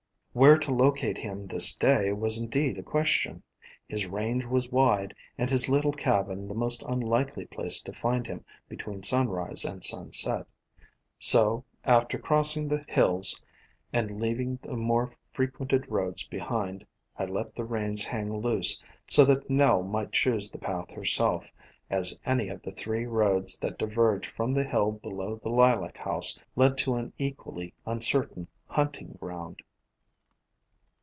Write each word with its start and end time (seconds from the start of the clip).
Where 0.33 0.57
to 0.59 0.73
locate 0.73 1.17
him 1.17 1.45
this 1.47 1.75
day 1.75 2.13
was 2.13 2.37
indeed 2.39 2.77
a 2.77 2.83
question. 2.83 3.43
His 3.89 4.05
range 4.07 4.45
was 4.45 4.71
wide, 4.71 5.13
and 5.37 5.49
his 5.49 5.67
little 5.67 5.91
cabin 5.91 6.47
the 6.47 6.53
most 6.53 6.83
unlikely 6.83 7.43
place 7.47 7.81
to 7.81 7.91
find 7.91 8.25
him 8.25 8.45
between 8.69 9.03
sunrise 9.03 9.65
and 9.65 9.83
sunset. 9.83 10.47
So, 11.19 11.39
25O 11.39 11.43
A 11.43 11.51
COMPOSITE 11.51 11.83
FAMILY 11.83 11.95
after 11.97 12.17
crossing 12.19 12.67
the 12.69 12.85
hills 12.87 13.43
and 13.91 14.21
leaving 14.21 14.57
the 14.61 14.77
more 14.77 15.11
fre 15.33 15.43
quented 15.47 15.83
roads 15.89 16.25
behind, 16.25 16.85
I 17.19 17.25
let 17.25 17.53
the 17.53 17.65
reins 17.65 18.05
hang 18.05 18.33
loose, 18.33 18.81
so 19.07 19.25
that 19.25 19.49
Nell 19.49 19.83
might 19.83 20.13
choose 20.13 20.49
the 20.49 20.57
path 20.59 20.91
herself, 20.91 21.51
as 21.89 22.17
any 22.25 22.47
one 22.47 22.55
of 22.55 22.61
the 22.61 22.71
three 22.71 23.05
roads 23.05 23.59
that 23.59 23.77
diverged 23.77 24.31
from 24.31 24.53
the 24.53 24.63
hill 24.63 24.93
below 24.93 25.41
the 25.43 25.49
Lilac 25.51 25.97
House 25.97 26.39
led 26.55 26.77
to 26.77 26.95
an 26.95 27.11
equally 27.17 27.73
uncertain 27.85 28.47
hunting 28.67 29.17
ground. 29.19 29.59